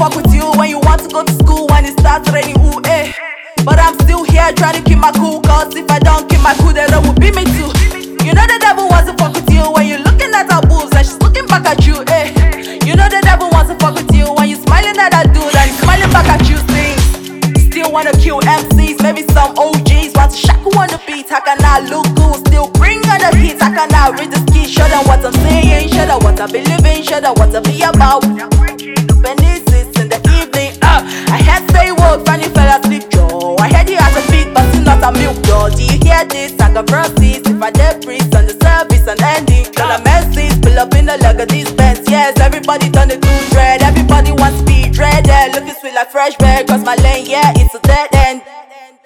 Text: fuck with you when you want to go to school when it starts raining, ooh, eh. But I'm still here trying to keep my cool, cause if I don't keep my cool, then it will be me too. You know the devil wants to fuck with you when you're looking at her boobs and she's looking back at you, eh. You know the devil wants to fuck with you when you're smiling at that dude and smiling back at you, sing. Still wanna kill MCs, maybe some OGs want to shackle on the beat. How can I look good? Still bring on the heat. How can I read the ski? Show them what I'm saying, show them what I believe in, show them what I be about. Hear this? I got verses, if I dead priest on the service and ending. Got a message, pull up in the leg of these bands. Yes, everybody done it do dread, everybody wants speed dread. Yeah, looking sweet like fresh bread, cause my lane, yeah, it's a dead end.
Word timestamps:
fuck 0.00 0.16
with 0.16 0.32
you 0.32 0.48
when 0.56 0.70
you 0.70 0.80
want 0.88 1.02
to 1.04 1.08
go 1.12 1.22
to 1.22 1.32
school 1.44 1.68
when 1.68 1.84
it 1.84 1.92
starts 2.00 2.24
raining, 2.32 2.56
ooh, 2.64 2.80
eh. 2.88 3.12
But 3.68 3.76
I'm 3.76 3.92
still 4.00 4.24
here 4.24 4.48
trying 4.56 4.80
to 4.80 4.82
keep 4.88 4.96
my 4.96 5.12
cool, 5.12 5.42
cause 5.44 5.76
if 5.76 5.84
I 5.90 5.98
don't 5.98 6.24
keep 6.24 6.40
my 6.40 6.56
cool, 6.56 6.72
then 6.72 6.88
it 6.88 7.00
will 7.04 7.12
be 7.20 7.28
me 7.36 7.44
too. 7.52 7.68
You 8.24 8.32
know 8.32 8.48
the 8.48 8.56
devil 8.64 8.88
wants 8.88 9.12
to 9.12 9.14
fuck 9.20 9.36
with 9.36 9.52
you 9.52 9.60
when 9.76 9.84
you're 9.84 10.00
looking 10.00 10.32
at 10.32 10.48
her 10.48 10.64
boobs 10.64 10.96
and 10.96 11.04
she's 11.04 11.20
looking 11.20 11.44
back 11.52 11.68
at 11.68 11.84
you, 11.84 12.00
eh. 12.08 12.32
You 12.80 12.96
know 12.96 13.12
the 13.12 13.20
devil 13.20 13.52
wants 13.52 13.68
to 13.68 13.76
fuck 13.76 13.92
with 13.92 14.08
you 14.16 14.32
when 14.32 14.48
you're 14.48 14.64
smiling 14.64 14.96
at 14.96 15.12
that 15.12 15.36
dude 15.36 15.52
and 15.52 15.68
smiling 15.84 16.08
back 16.16 16.32
at 16.32 16.48
you, 16.48 16.56
sing. 16.72 16.96
Still 17.68 17.92
wanna 17.92 18.16
kill 18.16 18.40
MCs, 18.40 19.04
maybe 19.04 19.28
some 19.36 19.52
OGs 19.60 20.16
want 20.16 20.32
to 20.32 20.38
shackle 20.40 20.80
on 20.80 20.88
the 20.88 21.00
beat. 21.04 21.28
How 21.28 21.44
can 21.44 21.60
I 21.60 21.84
look 21.84 22.08
good? 22.16 22.40
Still 22.48 22.72
bring 22.80 23.04
on 23.12 23.20
the 23.20 23.36
heat. 23.36 23.60
How 23.60 23.68
can 23.68 23.92
I 23.92 24.16
read 24.16 24.32
the 24.32 24.40
ski? 24.48 24.64
Show 24.64 24.88
them 24.88 25.04
what 25.04 25.20
I'm 25.20 25.36
saying, 25.44 25.92
show 25.92 26.08
them 26.08 26.24
what 26.24 26.40
I 26.40 26.48
believe 26.48 26.88
in, 26.88 27.04
show 27.04 27.20
them 27.20 27.36
what 27.36 27.52
I 27.52 27.60
be 27.60 27.84
about. 27.84 28.49
Hear 36.20 36.28
this? 36.28 36.60
I 36.60 36.70
got 36.74 36.90
verses, 36.90 37.40
if 37.48 37.62
I 37.62 37.70
dead 37.70 38.02
priest 38.02 38.34
on 38.34 38.44
the 38.44 38.52
service 38.60 39.08
and 39.08 39.20
ending. 39.22 39.72
Got 39.72 40.00
a 40.00 40.04
message, 40.04 40.60
pull 40.60 40.78
up 40.78 40.92
in 40.94 41.06
the 41.06 41.16
leg 41.16 41.40
of 41.40 41.48
these 41.48 41.72
bands. 41.72 42.08
Yes, 42.10 42.38
everybody 42.40 42.90
done 42.90 43.10
it 43.10 43.22
do 43.22 43.48
dread, 43.48 43.80
everybody 43.80 44.32
wants 44.32 44.58
speed 44.58 44.92
dread. 44.92 45.26
Yeah, 45.26 45.48
looking 45.54 45.72
sweet 45.80 45.94
like 45.94 46.10
fresh 46.10 46.36
bread, 46.36 46.68
cause 46.68 46.84
my 46.84 46.94
lane, 46.96 47.24
yeah, 47.24 47.52
it's 47.56 47.74
a 47.74 47.80
dead 47.80 48.10
end. 48.12 48.42